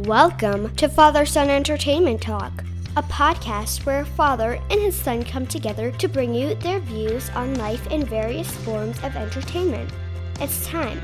[0.00, 2.52] Welcome to Father Son Entertainment Talk,
[2.98, 7.30] a podcast where a father and his son come together to bring you their views
[7.30, 9.90] on life in various forms of entertainment.
[10.38, 11.00] It's time.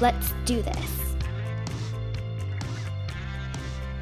[0.00, 1.16] Let's do this.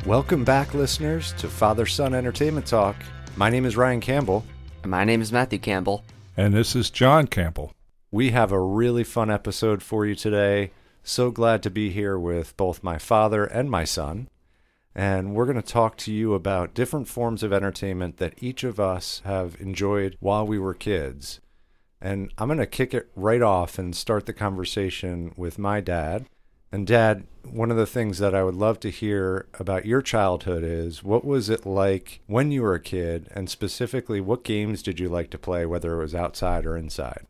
[0.05, 2.97] Welcome back, listeners, to Father Son Entertainment Talk.
[3.37, 4.45] My name is Ryan Campbell.
[4.85, 6.05] My name is Matthew Campbell.
[6.37, 7.73] And this is John Campbell.
[8.11, 10.73] We have a really fun episode for you today.
[11.03, 14.29] So glad to be here with both my father and my son
[14.95, 18.79] and we're going to talk to you about different forms of entertainment that each of
[18.79, 21.41] us have enjoyed while we were kids.
[22.01, 26.27] And I'm going to kick it right off and start the conversation with my dad.
[26.71, 30.65] And, Dad, one of the things that I would love to hear about your childhood
[30.65, 33.29] is what was it like when you were a kid?
[33.31, 37.27] And specifically, what games did you like to play, whether it was outside or inside?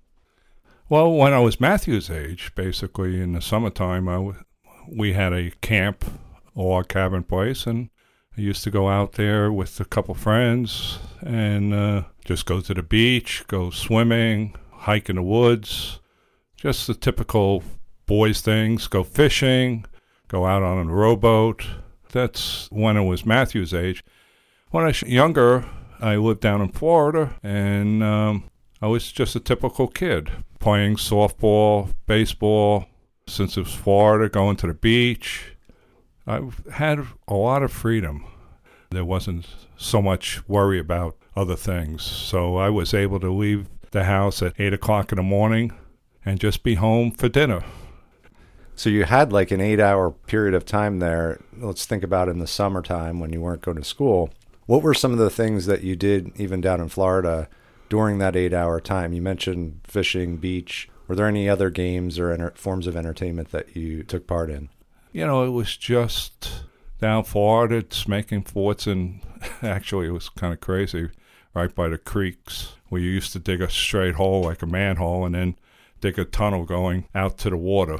[0.89, 4.45] Well, when I was Matthew's age, basically in the summertime, I w-
[4.89, 6.05] we had a camp
[6.55, 7.91] log cabin place, and
[8.37, 12.75] I used to go out there with a couple friends and uh, just go to
[12.75, 16.01] the beach, go swimming, hike in the woods,
[16.57, 17.63] just the typical
[18.07, 18.87] boys things.
[18.89, 19.85] Go fishing,
[20.29, 21.65] go out on a rowboat.
[22.13, 24.05] That's when it was Matthew's age.
[24.71, 25.65] When I was younger,
[26.01, 28.51] I lived down in Florida, and um,
[28.83, 32.87] I was just a typical kid playing softball, baseball.
[33.27, 35.54] Since it was Florida, going to the beach,
[36.27, 36.41] I
[36.73, 38.25] had a lot of freedom.
[38.91, 42.03] There wasn't so much worry about other things.
[42.03, 45.73] So I was able to leave the house at 8 o'clock in the morning
[46.25, 47.63] and just be home for dinner.
[48.77, 51.41] So you had like an eight hour period of time there.
[51.57, 54.31] Let's think about in the summertime when you weren't going to school.
[54.67, 57.49] What were some of the things that you did even down in Florida
[57.89, 59.13] during that eight hour time?
[59.13, 60.89] You mentioned fishing, beach.
[61.07, 64.71] Were there any other games or enter- forms of entertainment that you took part in?
[65.15, 66.65] You know, it was just
[67.01, 69.21] down Florida, it's making forts, and
[69.63, 71.09] actually it was kind of crazy
[71.55, 75.25] right by the creeks where you used to dig a straight hole like a manhole
[75.25, 75.57] and then
[76.01, 77.99] dig a tunnel going out to the water.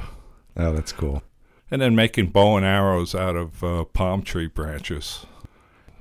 [0.57, 1.23] Oh, that's cool.
[1.71, 5.25] And then making bow and arrows out of uh, palm tree branches.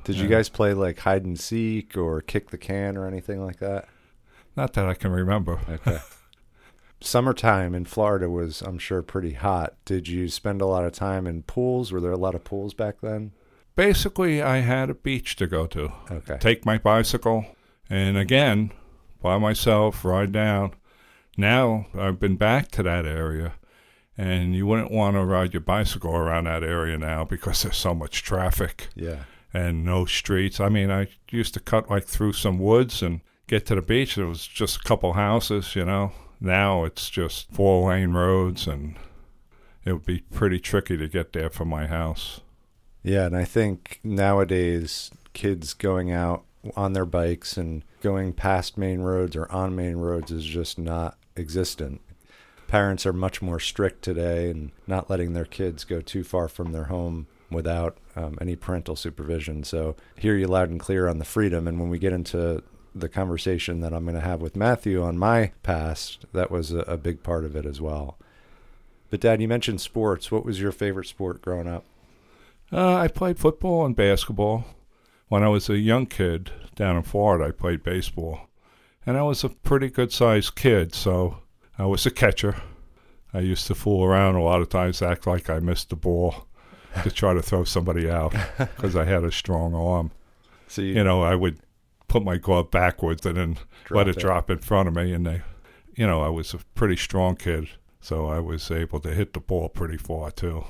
[0.02, 3.60] Did you guys play like hide and seek or kick the can or anything like
[3.60, 3.88] that?
[4.56, 5.60] Not that I can remember.
[5.69, 5.98] Okay.
[7.00, 9.75] summertime in Florida was, I'm sure, pretty hot.
[9.84, 11.93] Did you spend a lot of time in pools?
[11.93, 13.32] Were there a lot of pools back then?
[13.77, 15.93] Basically, I had a beach to go to.
[16.10, 16.38] Okay.
[16.38, 17.44] Take my bicycle,
[17.91, 18.72] and again,
[19.21, 20.75] by myself, ride down.
[21.37, 23.55] Now I've been back to that area,
[24.16, 27.94] and you wouldn't want to ride your bicycle around that area now because there's so
[27.94, 28.88] much traffic.
[28.94, 29.25] Yeah.
[29.53, 30.61] And no streets.
[30.61, 34.15] I mean, I used to cut like through some woods and get to the beach.
[34.15, 38.96] There was just a couple houses, you know, now it's just four lane roads, and
[39.84, 42.40] it would be pretty tricky to get there from my house.
[43.02, 46.44] Yeah, and I think nowadays kids going out
[46.76, 51.18] on their bikes and going past main roads or on main roads is just not
[51.36, 52.00] existent.
[52.66, 56.72] Parents are much more strict today and not letting their kids go too far from
[56.72, 59.64] their home without um, any parental supervision.
[59.64, 61.68] So, hear you loud and clear on the freedom.
[61.68, 62.62] And when we get into
[62.94, 66.81] the conversation that I'm going to have with Matthew on my past, that was a,
[66.81, 68.16] a big part of it as well.
[69.10, 70.31] But, Dad, you mentioned sports.
[70.31, 71.84] What was your favorite sport growing up?
[72.72, 74.65] Uh, I played football and basketball.
[75.28, 78.49] When I was a young kid down in Florida, I played baseball.
[79.06, 81.38] And I was a pretty good sized kid, so
[81.78, 82.56] I was a catcher.
[83.32, 86.47] I used to fool around a lot of times, act like I missed the ball
[87.03, 90.12] to try to throw somebody out because I had a strong arm.
[90.69, 91.59] So you, you know, I would
[92.14, 93.54] put my glove backwards and then
[93.86, 95.12] drop let it, it, drop in front of me.
[95.12, 95.42] And they,
[95.97, 97.70] you know, I was a pretty strong kid,
[98.00, 100.64] so I was able to hit the ball pretty far too.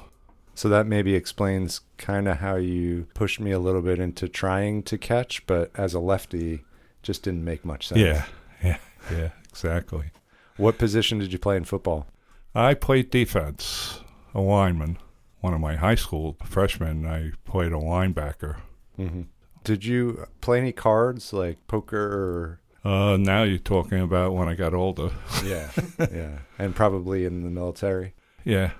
[0.54, 4.84] So that maybe explains kind of how you pushed me a little bit into trying
[4.84, 6.64] to catch, but as a lefty,
[7.02, 8.00] just didn't make much sense.
[8.00, 8.24] Yeah,
[8.64, 8.78] yeah,
[9.12, 10.12] yeah, exactly.
[10.56, 12.06] what position did you play in football?
[12.54, 14.00] I played defense,
[14.32, 14.96] a lineman.
[15.40, 18.60] One of my high school freshmen, I played a linebacker.
[18.98, 19.22] Mm-hmm.
[19.64, 22.60] Did you play any cards like poker or?
[22.88, 25.10] Uh, now you're talking about when I got older.
[25.42, 28.14] yeah, yeah, and probably in the military.
[28.44, 28.72] Yeah.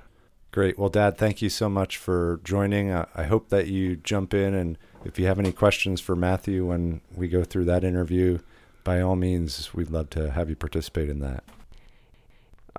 [0.53, 0.79] Great.
[0.79, 2.93] Well, Dad, thank you so much for joining.
[2.93, 6.65] I, I hope that you jump in, and if you have any questions for Matthew
[6.65, 8.39] when we go through that interview,
[8.85, 11.43] by all means, we'd love to have you participate in that.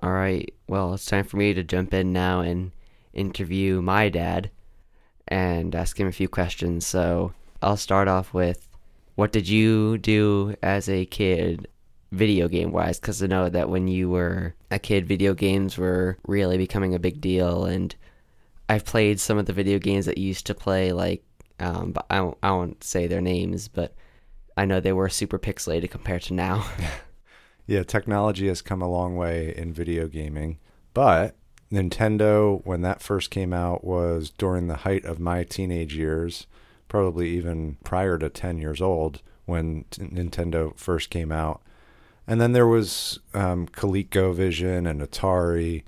[0.01, 0.53] All right.
[0.69, 2.71] Well, it's time for me to jump in now and
[3.13, 4.51] interview my dad
[5.27, 6.85] and ask him a few questions.
[6.85, 7.33] So,
[7.65, 8.67] I'll start off with
[9.15, 11.67] what did you do as a kid
[12.11, 12.99] video game wise?
[12.99, 16.99] Because I know that when you were a kid video games were really becoming a
[16.99, 17.65] big deal.
[17.65, 17.95] And
[18.69, 21.23] I've played some of the video games that you used to play, like,
[21.59, 23.95] um, but I won't, I won't say their names, but
[24.55, 26.65] I know they were super pixelated compared to now.
[27.67, 30.59] Yeah, technology has come a long way in video gaming,
[30.93, 31.35] but
[31.71, 36.45] Nintendo, when that first came out, was during the height of my teenage years,
[36.87, 41.61] probably even prior to 10 years old when t- Nintendo first came out.
[42.27, 45.83] And then there was um, ColecoVision and Atari.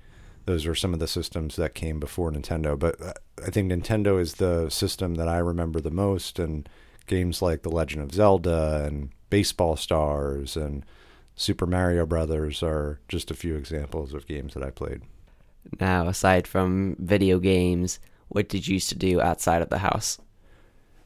[0.46, 2.78] Those were some of the systems that came before Nintendo.
[2.78, 3.14] But uh,
[3.46, 6.70] I think Nintendo is the system that I remember the most, and
[7.08, 10.86] games like The Legend of Zelda and Baseball Stars and
[11.36, 15.02] Super Mario Brothers are just a few examples of games that I played.
[15.80, 18.00] Now, aside from video games,
[18.30, 20.18] what did you used to do outside of the house?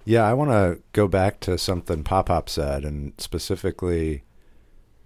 [0.04, 4.24] Yeah, I want to go back to something Pop Pop said, and specifically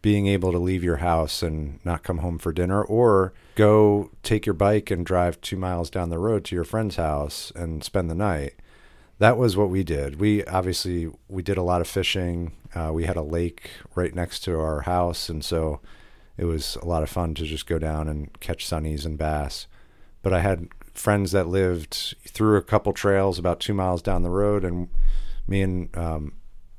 [0.02, 4.46] being able to leave your house and not come home for dinner, or go take
[4.46, 8.10] your bike and drive two miles down the road to your friend's house and spend
[8.10, 8.54] the night.
[9.18, 10.20] That was what we did.
[10.20, 12.54] We obviously we did a lot of fishing.
[12.74, 15.82] Uh, we had a lake right next to our house, and so
[16.38, 19.68] it was a lot of fun to just go down and catch sunnies and bass.
[20.22, 24.30] But I had friends that lived through a couple trails about two miles down the
[24.30, 24.90] road, and
[25.48, 26.34] me and um,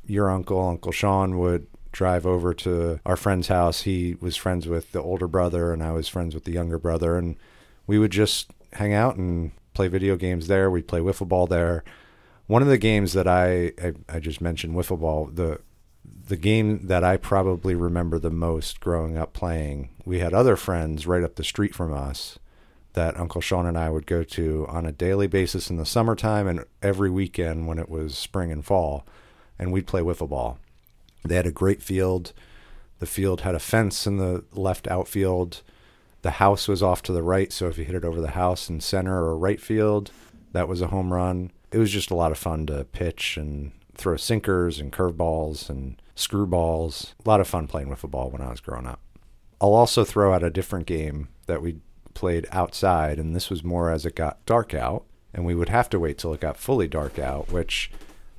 [0.05, 3.83] your uncle, Uncle Sean, would drive over to our friend's house.
[3.83, 7.17] He was friends with the older brother, and I was friends with the younger brother,
[7.17, 7.37] and
[7.87, 10.71] we would just hang out and play video games there.
[10.71, 11.85] We'd play wiffle ball there.
[12.47, 15.61] One of the games that I, I, I just mentioned, wiffle ball, the
[16.29, 19.91] the game that I probably remember the most growing up playing.
[20.05, 22.39] We had other friends right up the street from us
[22.97, 26.49] that Uncle Sean and I would go to on a daily basis in the summertime
[26.49, 29.07] and every weekend when it was spring and fall,
[29.59, 30.59] and we'd play wiffle ball.
[31.23, 32.33] They had a great field.
[32.99, 35.63] The field had a fence in the left outfield.
[36.23, 38.71] The house was off to the right, so if you hit it over the house
[38.71, 40.11] in center or right field,
[40.53, 41.53] that was a home run.
[41.71, 46.01] It was just a lot of fun to pitch and throw sinkers and curveballs and
[46.17, 47.13] screwballs.
[47.25, 49.01] A lot of fun playing wiffle ball when I was growing up.
[49.61, 51.77] I'll also throw out a different game that we
[52.17, 55.05] played outside, and this was more as it got dark out,
[55.35, 57.91] and we would have to wait till it got fully dark out, which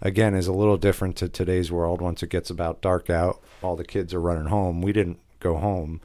[0.01, 2.01] again is a little different to today's world.
[2.01, 4.81] Once it gets about dark out, all the kids are running home.
[4.81, 6.01] We didn't go home.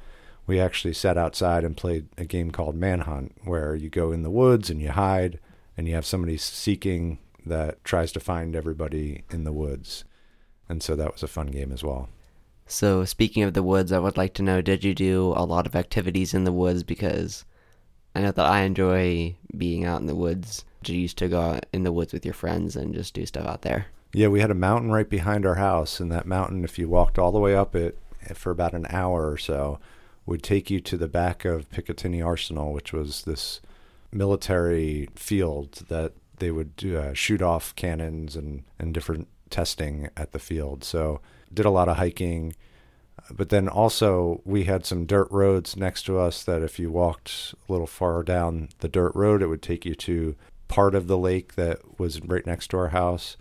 [0.47, 4.31] We actually sat outside and played a game called Manhunt, where you go in the
[4.31, 5.41] woods and you hide,
[5.75, 10.05] and you have somebody seeking that tries to find everybody in the woods.
[10.69, 12.11] And so that was a fun game as well.
[12.67, 15.67] So, speaking of the woods, I would like to know did you do a lot
[15.67, 16.83] of activities in the woods?
[16.83, 17.45] Because
[18.15, 20.65] I know that I enjoy being out in the woods.
[20.85, 23.47] You used to go out in the woods with your friends and just do stuff
[23.47, 23.87] out there?
[24.13, 27.19] Yeah, we had a mountain right behind our house, and that mountain, if you walked
[27.19, 27.99] all the way up it
[28.35, 29.79] for about an hour or so,
[30.27, 33.61] would take you to the back of Picatinny Arsenal, which was this
[34.13, 40.39] military field that they would uh, shoot off cannons and, and different testing at the
[40.39, 40.85] field.
[40.85, 41.21] So
[41.53, 42.55] did a lot of hiking.
[43.31, 47.55] But then also we had some dirt roads next to us that if you walked
[47.69, 50.35] a little far down the dirt road, it would take you to
[50.69, 53.37] part of the lake that was right next to our house.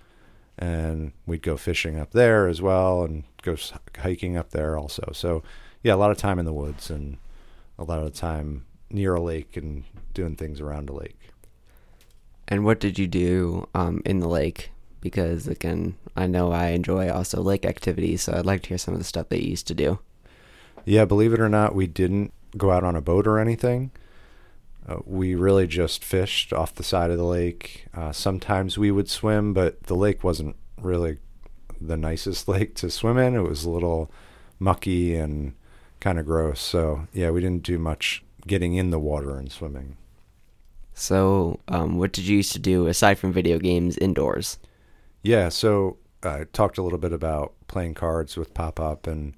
[0.57, 3.55] And we'd go fishing up there as well and go
[3.97, 5.11] hiking up there also.
[5.13, 5.43] So
[5.81, 7.17] yeah, a lot of time in the woods and
[7.79, 11.31] a lot of time near a lake and doing things around a lake.
[12.47, 14.71] And what did you do um, in the lake?
[15.01, 18.93] Because again, I know I enjoy also lake activities, so I'd like to hear some
[18.93, 19.99] of the stuff that you used to do.
[20.85, 23.91] Yeah, believe it or not, we didn't go out on a boat or anything.
[24.87, 27.85] Uh, we really just fished off the side of the lake.
[27.93, 31.17] Uh, sometimes we would swim, but the lake wasn't really
[31.79, 33.35] the nicest lake to swim in.
[33.35, 34.11] It was a little
[34.59, 35.53] mucky and
[35.99, 36.59] kind of gross.
[36.59, 39.97] So, yeah, we didn't do much getting in the water and swimming.
[40.93, 44.57] So, um, what did you used to do aside from video games indoors?
[45.21, 49.35] Yeah, so I talked a little bit about playing cards with Pop Up, and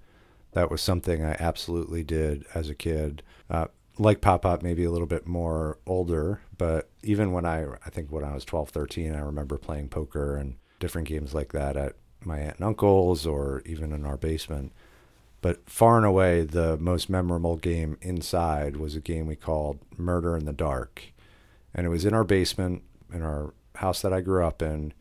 [0.52, 3.24] that was something I absolutely did as a kid.
[3.50, 7.90] Uh, like Pop Up, maybe a little bit more older, but even when I, I
[7.90, 11.78] think when I was 12, 13, I remember playing poker and different games like that
[11.78, 14.72] at my aunt and uncle's or even in our basement.
[15.42, 20.38] But far and away, the most memorable game inside was a game we called Murder
[20.38, 21.13] in the Dark
[21.74, 24.94] and it was in our basement in our house that I grew up in.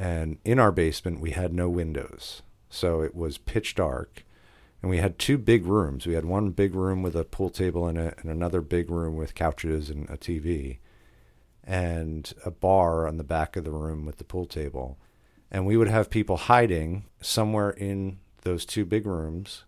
[0.00, 2.40] And in our basement, we had no windows.
[2.70, 4.24] So it was pitch dark.
[4.80, 6.06] And we had two big rooms.
[6.06, 9.14] We had one big room with a pool table in it, and another big room
[9.14, 10.78] with couches and a TV,
[11.62, 14.96] and a bar on the back of the room with the pool table.
[15.50, 19.64] And we would have people hiding somewhere in those two big rooms.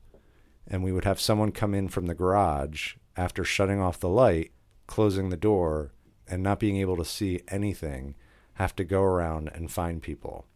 [0.66, 4.52] And we would have someone come in from the garage after shutting off the light,
[4.86, 5.92] closing the door,
[6.26, 8.14] and not being able to see anything,
[8.54, 10.46] have to go around and find people.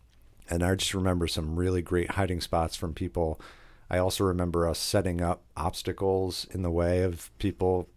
[0.49, 3.41] And I just remember some really great hiding spots from people.
[3.91, 7.89] I also remember us setting up obstacles in the way of people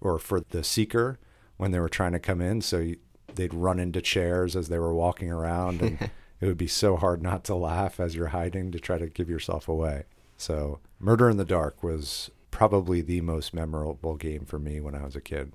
[0.00, 1.18] or for the seeker
[1.56, 2.60] when they were trying to come in.
[2.60, 2.96] So you,
[3.34, 7.22] they'd run into chairs as they were walking around, and it would be so hard
[7.22, 10.04] not to laugh as you're hiding to try to give yourself away.
[10.36, 15.04] So, Murder in the Dark was probably the most memorable game for me when I
[15.04, 15.52] was a kid.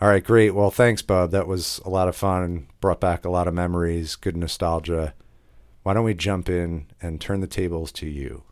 [0.00, 0.54] All right, great.
[0.54, 1.30] Well, thanks, Bob.
[1.32, 2.68] That was a lot of fun.
[2.80, 5.12] Brought back a lot of memories, good nostalgia.
[5.82, 8.44] Why don't we jump in and turn the tables to you?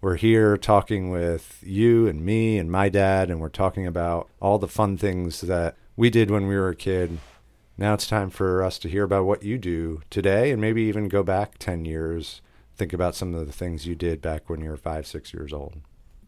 [0.00, 4.58] We're here talking with you and me and my dad, and we're talking about all
[4.58, 7.18] the fun things that we did when we were a kid.
[7.78, 11.06] Now it's time for us to hear about what you do today and maybe even
[11.06, 12.40] go back 10 years.
[12.76, 15.52] Think about some of the things you did back when you were five, six years
[15.52, 15.74] old.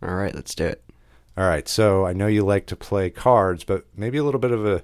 [0.00, 0.87] All right, let's do it.
[1.38, 1.68] All right.
[1.68, 4.82] So I know you like to play cards, but maybe a little bit of a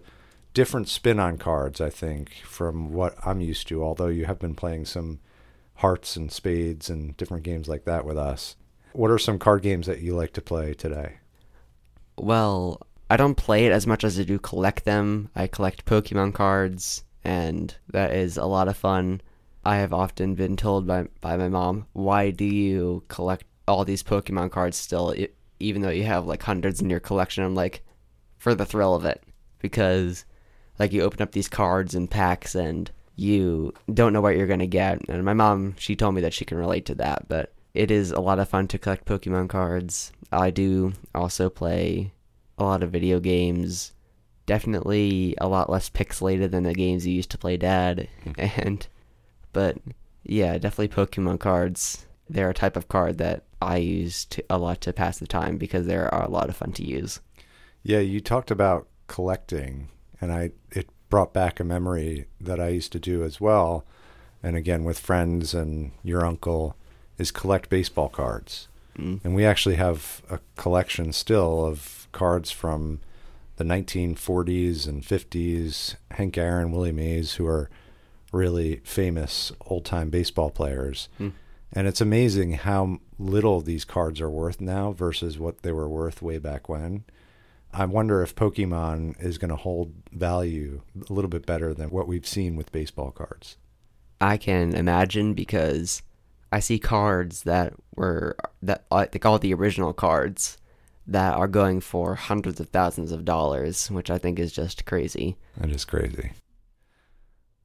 [0.52, 4.54] different spin on cards, I think, from what I'm used to, although you have been
[4.54, 5.18] playing some
[5.74, 8.54] hearts and spades and different games like that with us.
[8.92, 11.14] What are some card games that you like to play today?
[12.16, 15.30] Well, I don't play it as much as I do collect them.
[15.34, 19.22] I collect Pokemon cards, and that is a lot of fun.
[19.64, 24.04] I have often been told by, by my mom, why do you collect all these
[24.04, 25.12] Pokemon cards still?
[25.64, 27.44] Even though you have like hundreds in your collection.
[27.44, 27.82] I'm like,
[28.38, 29.22] for the thrill of it,
[29.58, 30.24] because
[30.78, 34.66] like you open up these cards and packs and you don't know what you're gonna
[34.66, 35.00] get.
[35.08, 38.10] And my mom, she told me that she can relate to that, but it is
[38.10, 40.12] a lot of fun to collect Pokemon cards.
[40.30, 42.12] I do also play
[42.58, 43.92] a lot of video games.
[44.46, 48.08] Definitely a lot less pixelated than the games you used to play, Dad.
[48.24, 48.32] Hmm.
[48.56, 48.86] And,
[49.52, 49.78] but
[50.24, 52.06] yeah, definitely Pokemon cards.
[52.28, 55.56] They're a type of card that I use to, a lot to pass the time
[55.56, 57.20] because they are a lot of fun to use.
[57.82, 59.88] Yeah, you talked about collecting,
[60.20, 63.84] and I it brought back a memory that I used to do as well,
[64.42, 66.76] and again with friends and your uncle,
[67.18, 68.68] is collect baseball cards.
[68.98, 69.20] Mm.
[69.24, 73.00] And we actually have a collection still of cards from
[73.56, 75.96] the 1940s and 50s.
[76.12, 77.70] Hank Aaron, Willie Mays, who are
[78.32, 81.08] really famous old time baseball players.
[81.20, 81.32] Mm.
[81.74, 86.22] And it's amazing how little these cards are worth now versus what they were worth
[86.22, 87.02] way back when.
[87.72, 92.06] I wonder if Pokemon is going to hold value a little bit better than what
[92.06, 93.56] we've seen with baseball cards.
[94.20, 96.02] I can imagine because
[96.52, 100.56] I see cards that were that I think all the original cards
[101.08, 105.36] that are going for hundreds of thousands of dollars, which I think is just crazy.
[105.56, 106.30] That is crazy.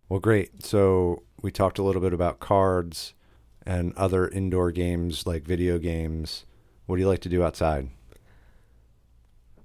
[0.10, 0.66] Well, great.
[0.66, 3.13] So we talked a little bit about cards
[3.69, 6.43] and other indoor games like video games.
[6.88, 7.88] What do you like to do outside?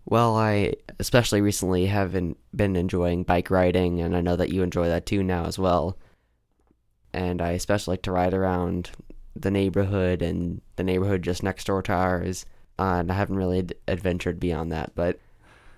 [0.05, 4.63] Well, I especially recently have been, been enjoying bike riding, and I know that you
[4.63, 5.97] enjoy that too now as well.
[7.15, 8.91] And I especially like to ride around
[9.35, 12.45] the neighborhood and the neighborhood just next door to ours.
[12.79, 15.19] Uh, and I haven't really d- adventured beyond that, but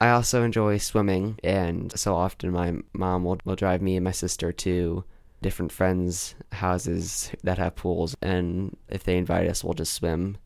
[0.01, 4.11] I also enjoy swimming, and so often my mom will, will drive me and my
[4.11, 5.05] sister to
[5.47, 10.37] different friends' houses that have pools, and if they invite us, we'll just swim.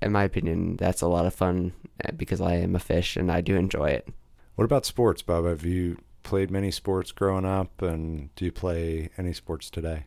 [0.00, 1.72] In my opinion, that's a lot of fun
[2.04, 4.06] eh, because I am a fish and I do enjoy it.
[4.54, 5.44] What about sports, Bob?
[5.46, 10.04] Have you played many sports growing up, and do you play any sports today?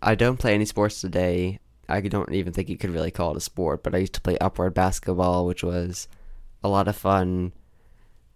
[0.00, 1.58] I don't play any sports today.
[1.90, 4.22] I don't even think you could really call it a sport, but I used to
[4.22, 6.08] play upward basketball, which was
[6.64, 7.52] a lot of fun.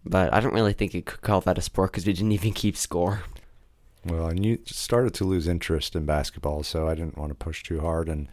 [0.04, 2.52] But I don't really think you could call that a sport because we didn't even
[2.52, 3.22] keep score.
[4.04, 7.62] Well, and you started to lose interest in basketball, so I didn't want to push
[7.62, 8.08] too hard.
[8.08, 8.28] And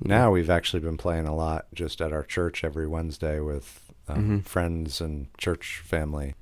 [0.00, 4.16] now we've actually been playing a lot just at our church every Wednesday with um,
[4.16, 4.38] mm-hmm.
[4.40, 6.34] friends and church family.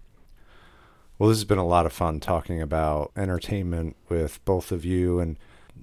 [1.19, 5.21] Well, this has been a lot of fun talking about entertainment with both of you.
[5.21, 5.39] And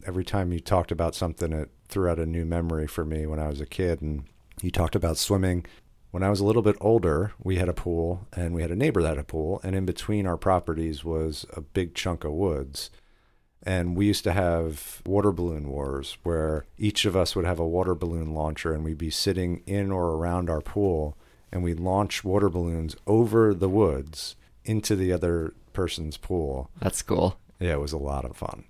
[0.06, 3.40] every time you talked about something, it threw out a new memory for me when
[3.40, 4.02] I was a kid.
[4.02, 4.26] And
[4.62, 5.66] you talked about swimming
[6.12, 8.76] when I was a little bit older, we had a pool and we had a
[8.76, 12.34] neighbor that had a pool, and in between our properties was a big chunk of
[12.34, 12.90] woods.
[13.64, 17.68] And we used to have water balloon wars where each of us would have a
[17.68, 21.16] water balloon launcher and we'd be sitting in or around our pool
[21.52, 26.72] and we'd launch water balloons over the woods into the other person's pool.
[26.80, 27.38] That's cool.
[27.60, 28.64] Yeah, it was a lot of fun.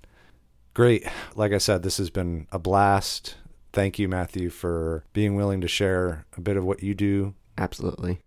[0.74, 1.08] Great.
[1.36, 3.36] Like I said, this has been a blast
[3.74, 7.36] thank you, Matthew, for being willing to share a bit of what you do.
[7.58, 8.20] Absolutely.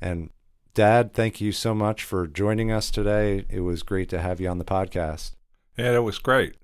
[0.00, 0.30] And
[0.74, 3.44] Dad, thank you so much for joining us today.
[3.48, 5.32] It was great to have you on the podcast.
[5.76, 6.54] Yeah, that was great.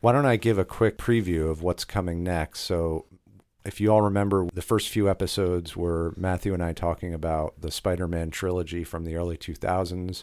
[0.00, 2.60] Why don't I give a quick preview of what's coming next?
[2.60, 3.06] So,
[3.64, 7.70] if you all remember, the first few episodes were Matthew and I talking about the
[7.70, 10.22] Spider Man trilogy from the early 2000s.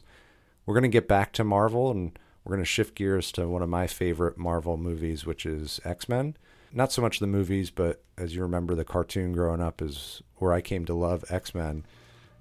[0.65, 3.61] we're going to get back to Marvel and we're going to shift gears to one
[3.61, 6.37] of my favorite Marvel movies, which is X Men.
[6.75, 10.53] Not so much the movies, but as you remember, the cartoon growing up is where
[10.53, 11.85] I came to love X Men.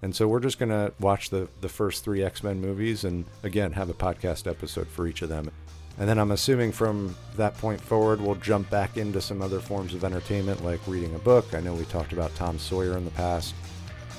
[0.00, 3.26] And so we're just going to watch the, the first three X Men movies and
[3.42, 5.50] again have a podcast episode for each of them.
[5.98, 9.92] And then I'm assuming from that point forward, we'll jump back into some other forms
[9.92, 11.52] of entertainment like reading a book.
[11.52, 13.54] I know we talked about Tom Sawyer in the past.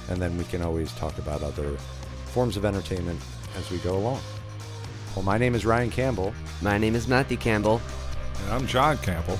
[0.10, 1.75] And then we can always talk about other
[2.27, 3.20] forms of entertainment
[3.58, 4.20] as we go along.
[5.15, 6.34] Well, my name is Ryan Campbell.
[6.62, 7.82] My name is Matthew Campbell.
[8.43, 9.39] And I'm John Campbell.